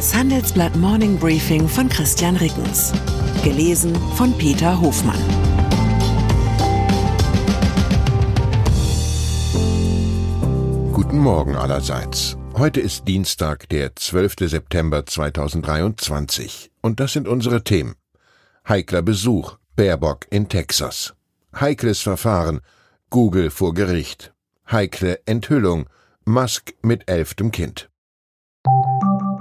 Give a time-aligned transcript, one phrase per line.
[0.00, 2.90] Das Handelsblatt Morning Briefing von Christian Rickens.
[3.44, 5.20] Gelesen von Peter Hofmann.
[10.94, 12.38] Guten Morgen allerseits.
[12.54, 14.36] Heute ist Dienstag, der 12.
[14.48, 16.70] September 2023.
[16.80, 17.94] Und das sind unsere Themen.
[18.66, 21.12] Heikler Besuch, Baerbock in Texas.
[21.54, 22.60] Heikles Verfahren,
[23.10, 24.32] Google vor Gericht.
[24.70, 25.90] Heikle Enthüllung,
[26.24, 27.89] Musk mit elftem Kind.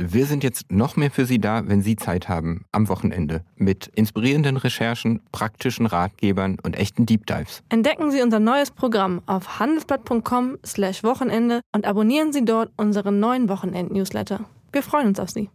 [0.00, 3.88] Wir sind jetzt noch mehr für Sie da, wenn Sie Zeit haben, am Wochenende, mit
[3.88, 7.64] inspirierenden Recherchen, praktischen Ratgebern und echten Deep Dives.
[7.68, 14.44] Entdecken Sie unser neues Programm auf handelsblatt.com/slash Wochenende und abonnieren Sie dort unseren neuen Wochenend-Newsletter.
[14.70, 15.50] Wir freuen uns auf Sie.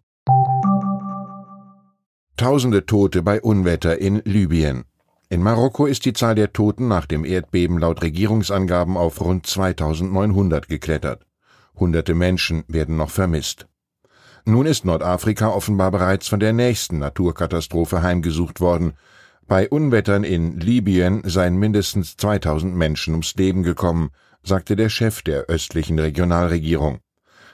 [2.36, 4.84] Tausende Tote bei Unwetter in Libyen.
[5.30, 10.68] In Marokko ist die Zahl der Toten nach dem Erdbeben laut Regierungsangaben auf rund 2900
[10.68, 11.26] geklettert.
[11.76, 13.68] Hunderte Menschen werden noch vermisst.
[14.46, 18.94] Nun ist Nordafrika offenbar bereits von der nächsten Naturkatastrophe heimgesucht worden.
[19.48, 24.10] Bei Unwettern in Libyen seien mindestens 2000 Menschen ums Leben gekommen,
[24.44, 27.00] sagte der Chef der östlichen Regionalregierung.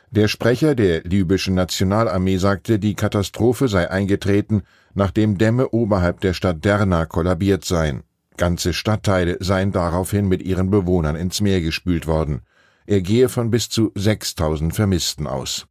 [0.10, 4.64] Der Sprecher der libyschen Nationalarmee sagte, die Katastrophe sei eingetreten,
[4.96, 8.02] nachdem Dämme oberhalb der Stadt Derna kollabiert seien.
[8.36, 12.42] Ganze Stadtteile seien daraufhin mit ihren Bewohnern ins Meer gespült worden.
[12.88, 15.68] Er gehe von bis zu 6000 Vermissten aus.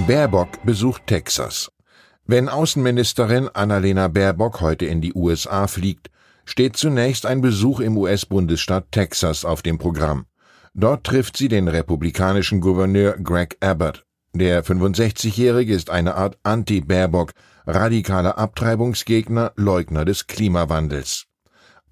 [0.00, 1.70] Baerbock besucht Texas.
[2.26, 6.10] Wenn Außenministerin Annalena Baerbock heute in die USA fliegt,
[6.44, 10.26] steht zunächst ein Besuch im US-Bundesstaat Texas auf dem Programm.
[10.74, 14.04] Dort trifft sie den republikanischen Gouverneur Greg Abbott.
[14.34, 17.32] Der 65-Jährige ist eine Art Anti-Baerbock,
[17.66, 21.26] radikaler Abtreibungsgegner, Leugner des Klimawandels.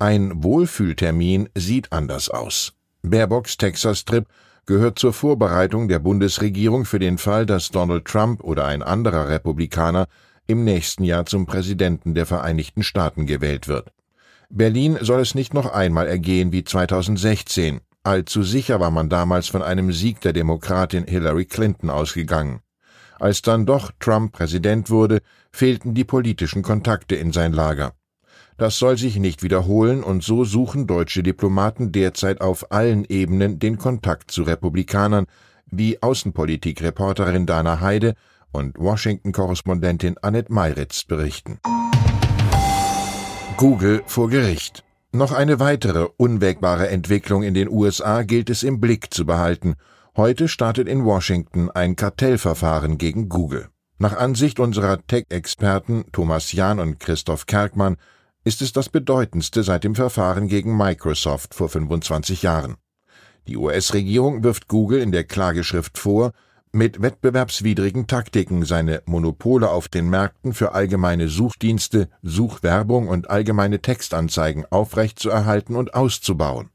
[0.01, 2.73] Ein Wohlfühltermin sieht anders aus.
[3.03, 4.27] Baerbocks Texas-Trip
[4.67, 10.07] gehört zur Vorbereitung der Bundesregierung für den Fall, dass Donald Trump oder ein anderer Republikaner
[10.47, 13.93] im nächsten Jahr zum Präsidenten der Vereinigten Staaten gewählt wird.
[14.51, 17.81] Berlin soll es nicht noch einmal ergehen wie 2016.
[18.05, 22.61] Allzu sicher war man damals von einem Sieg der Demokratin Hillary Clinton ausgegangen.
[23.19, 25.21] Als dann doch Trump Präsident wurde,
[25.53, 27.95] fehlten die politischen Kontakte in sein Lager.
[28.57, 33.79] Das soll sich nicht wiederholen, und so suchen deutsche Diplomaten derzeit auf allen Ebenen den
[33.79, 35.27] Kontakt zu Republikanern,
[35.67, 38.15] wie Außenpolitik-Reporterin Dana Heide
[38.53, 41.59] und Washington-Korrespondentin Annette Meiritz berichten.
[43.57, 44.85] Google vor Gericht.
[45.13, 49.75] Noch eine weitere unwägbare Entwicklung in den USA gilt es im Blick zu behalten.
[50.17, 53.69] Heute startet in Washington ein Kartellverfahren gegen Google.
[53.99, 57.97] Nach Ansicht unserer Tech-Experten Thomas Jahn und Christoph Kerkmann
[58.45, 62.77] ist es das bedeutendste seit dem Verfahren gegen Microsoft vor 25 Jahren.
[63.47, 66.33] Die US-Regierung wirft Google in der Klageschrift vor,
[66.75, 74.65] mit wettbewerbswidrigen Taktiken seine Monopole auf den Märkten für allgemeine Suchdienste, Suchwerbung und allgemeine Textanzeigen
[74.71, 76.71] aufrechtzuerhalten und auszubauen.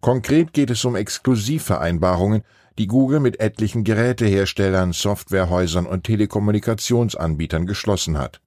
[0.00, 2.42] Konkret geht es um Exklusivvereinbarungen,
[2.78, 8.40] die Google mit etlichen Geräteherstellern, Softwarehäusern und Telekommunikationsanbietern geschlossen hat.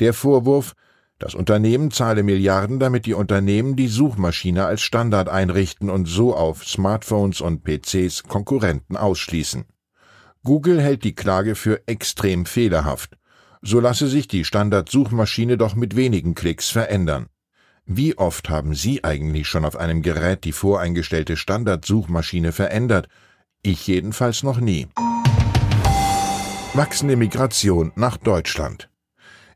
[0.00, 0.74] Der Vorwurf,
[1.18, 6.64] das Unternehmen zahle Milliarden, damit die Unternehmen die Suchmaschine als Standard einrichten und so auf
[6.64, 9.64] Smartphones und PCs Konkurrenten ausschließen.
[10.44, 13.18] Google hält die Klage für extrem fehlerhaft.
[13.62, 17.26] So lasse sich die Standardsuchmaschine doch mit wenigen Klicks verändern.
[17.84, 23.08] Wie oft haben Sie eigentlich schon auf einem Gerät die voreingestellte Standardsuchmaschine verändert?
[23.62, 24.86] Ich jedenfalls noch nie.
[26.74, 28.88] Wachsende Migration nach Deutschland.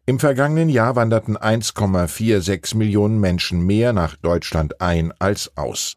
[0.05, 5.95] Im vergangenen Jahr wanderten 1,46 Millionen Menschen mehr nach Deutschland ein als aus.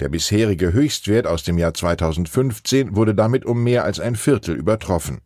[0.00, 5.22] Der bisherige Höchstwert aus dem Jahr 2015 wurde damit um mehr als ein Viertel übertroffen.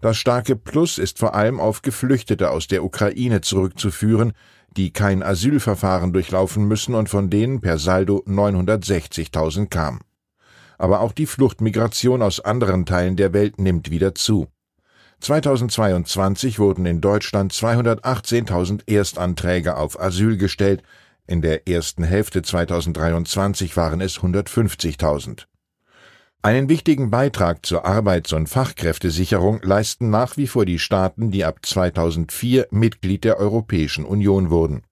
[0.00, 4.32] Das starke Plus ist vor allem auf Geflüchtete aus der Ukraine zurückzuführen,
[4.74, 10.00] die kein Asylverfahren durchlaufen müssen und von denen per Saldo 960.000 kamen.
[10.78, 14.48] Aber auch die Fluchtmigration aus anderen Teilen der Welt nimmt wieder zu.
[15.24, 20.82] 2022 wurden in Deutschland 218.000 Erstanträge auf Asyl gestellt,
[21.26, 25.46] in der ersten Hälfte 2023 waren es 150.000.
[26.42, 31.60] Einen wichtigen Beitrag zur Arbeits- und Fachkräftesicherung leisten nach wie vor die Staaten, die ab
[31.62, 34.82] 2004 Mitglied der Europäischen Union wurden.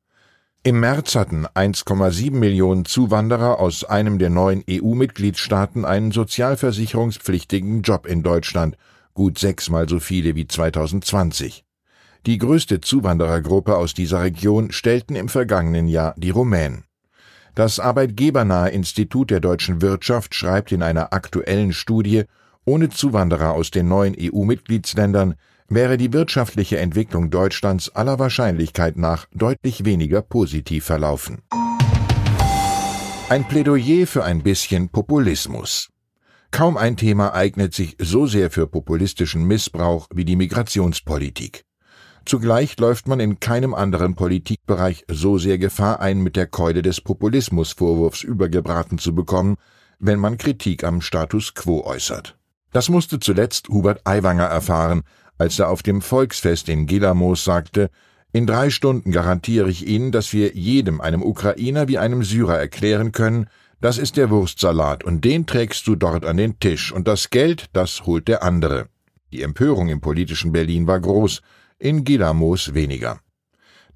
[0.62, 8.22] Im März hatten 1,7 Millionen Zuwanderer aus einem der neuen EU-Mitgliedstaaten einen sozialversicherungspflichtigen Job in
[8.22, 8.78] Deutschland,
[9.14, 11.64] gut sechsmal so viele wie 2020.
[12.26, 16.84] Die größte Zuwanderergruppe aus dieser Region stellten im vergangenen Jahr die Rumänen.
[17.54, 22.24] Das arbeitgebernahe Institut der deutschen Wirtschaft schreibt in einer aktuellen Studie,
[22.64, 25.34] ohne Zuwanderer aus den neuen EU-Mitgliedsländern
[25.68, 31.42] wäre die wirtschaftliche Entwicklung Deutschlands aller Wahrscheinlichkeit nach deutlich weniger positiv verlaufen.
[33.28, 35.88] Ein Plädoyer für ein bisschen Populismus.
[36.52, 41.64] Kaum ein Thema eignet sich so sehr für populistischen Missbrauch wie die Migrationspolitik.
[42.26, 47.00] Zugleich läuft man in keinem anderen Politikbereich so sehr Gefahr ein, mit der Keule des
[47.00, 49.56] Populismusvorwurfs übergebraten zu bekommen,
[49.98, 52.36] wenn man Kritik am Status quo äußert.
[52.70, 55.04] Das musste zuletzt Hubert Aiwanger erfahren,
[55.38, 57.88] als er auf dem Volksfest in Gilamos sagte,
[58.34, 63.12] in drei Stunden garantiere ich Ihnen, dass wir jedem, einem Ukrainer wie einem Syrer erklären
[63.12, 63.46] können,
[63.82, 67.66] das ist der Wurstsalat und den trägst du dort an den Tisch und das Geld,
[67.72, 68.86] das holt der andere.
[69.32, 71.42] Die Empörung im politischen Berlin war groß,
[71.78, 73.18] in Gilamos weniger.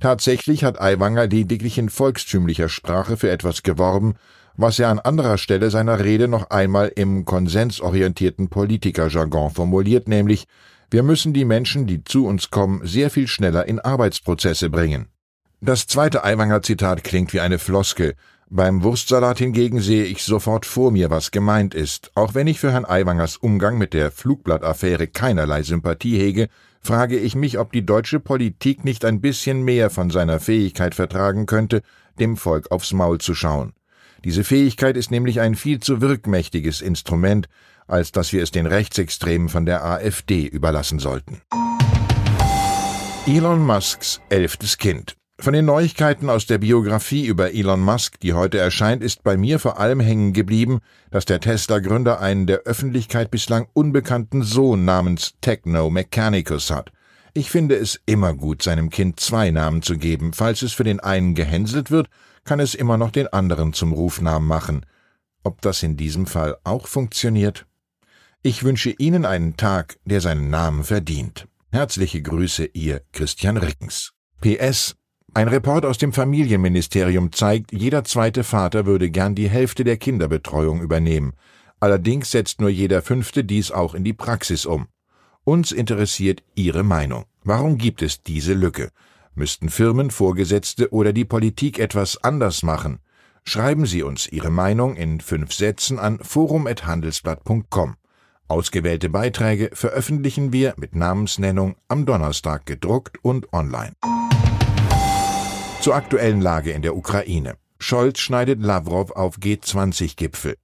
[0.01, 4.15] Tatsächlich hat Aiwanger lediglich in volkstümlicher Sprache für etwas geworben,
[4.57, 10.47] was er an anderer Stelle seiner Rede noch einmal im konsensorientierten Politikerjargon formuliert, nämlich
[10.91, 15.09] wir müssen die Menschen, die zu uns kommen, sehr viel schneller in Arbeitsprozesse bringen.
[15.61, 18.15] Das zweite Aiwanger Zitat klingt wie eine Floskel.
[18.49, 22.13] Beim Wurstsalat hingegen sehe ich sofort vor mir, was gemeint ist.
[22.15, 26.49] Auch wenn ich für Herrn Aiwangers Umgang mit der Flugblattaffäre keinerlei Sympathie hege,
[26.81, 31.47] frage ich mich, ob die deutsche Politik nicht ein bisschen mehr von seiner Fähigkeit vertragen
[31.47, 31.83] könnte,
[32.21, 33.73] dem Volk aufs Maul zu schauen.
[34.23, 37.49] Diese Fähigkeit ist nämlich ein viel zu wirkmächtiges Instrument,
[37.89, 41.43] als dass wir es den Rechtsextremen von der AfD überlassen sollten.
[43.27, 45.17] Elon Musks elftes Kind.
[45.39, 49.59] Von den Neuigkeiten aus der Biografie über Elon Musk, die heute erscheint, ist bei mir
[49.59, 50.81] vor allem hängen geblieben,
[51.11, 56.91] dass der Tesla-Gründer einen der Öffentlichkeit bislang unbekannten Sohn namens Techno Mechanicus hat.
[57.35, 60.33] Ich finde es immer gut, seinem Kind zwei Namen zu geben.
[60.33, 62.09] Falls es für den einen gehänselt wird,
[62.45, 64.87] kann es immer noch den anderen zum Rufnamen machen.
[65.45, 67.67] Ob das in diesem Fall auch funktioniert?
[68.43, 71.47] Ich wünsche Ihnen einen Tag, der seinen Namen verdient.
[71.71, 74.15] Herzliche Grüße, Ihr Christian Rickens.
[74.41, 74.97] PS
[75.37, 80.81] ein Report aus dem Familienministerium zeigt, jeder zweite Vater würde gern die Hälfte der Kinderbetreuung
[80.81, 81.35] übernehmen.
[81.79, 84.87] Allerdings setzt nur jeder fünfte dies auch in die Praxis um.
[85.45, 87.27] Uns interessiert Ihre Meinung.
[87.45, 88.89] Warum gibt es diese Lücke?
[89.35, 93.01] Müssten Firmen, Vorgesetzte oder die Politik etwas anders machen?
[93.45, 97.97] Schreiben Sie uns Ihre Meinung in fünf Sätzen an forum.handelsblatt.com.
[98.49, 103.93] Ausgewählte Beiträge veröffentlichen wir mit Namensnennung am Donnerstag gedruckt und online.
[105.87, 107.59] Zur aktuellen Lage in der Ukraine.
[107.79, 110.57] Scholz schneidet Lavrov auf G20-Gipfel.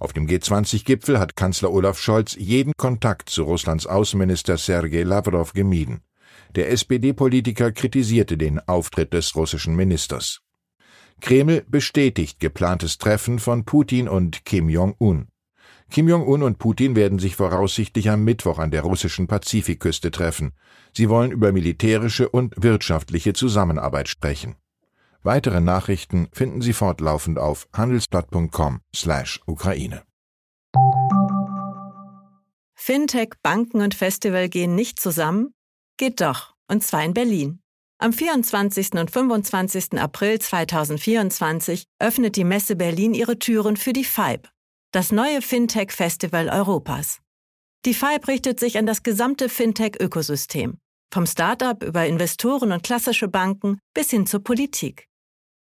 [0.00, 6.00] Auf dem G20-Gipfel hat Kanzler Olaf Scholz jeden Kontakt zu Russlands Außenminister Sergei Lavrov gemieden.
[6.56, 10.40] Der SPD-Politiker kritisierte den Auftritt des russischen Ministers.
[11.20, 15.28] Kreml bestätigt geplantes Treffen von Putin und Kim Jong-un.
[15.92, 20.50] Kim Jong-un und Putin werden sich voraussichtlich am Mittwoch an der russischen Pazifikküste treffen.
[20.92, 24.56] Sie wollen über militärische und wirtschaftliche Zusammenarbeit sprechen.
[25.24, 30.02] Weitere Nachrichten finden Sie fortlaufend auf handelsblatt.com/Ukraine.
[32.74, 35.54] Fintech, Banken und Festival gehen nicht zusammen?
[35.96, 37.62] Geht doch, und zwar in Berlin.
[37.98, 38.98] Am 24.
[38.98, 39.98] und 25.
[39.98, 44.50] April 2024 öffnet die Messe Berlin ihre Türen für die FIBE,
[44.92, 47.22] das neue Fintech-Festival Europas.
[47.86, 50.76] Die FIBE richtet sich an das gesamte Fintech-Ökosystem,
[51.10, 55.08] vom Startup über Investoren und klassische Banken bis hin zur Politik.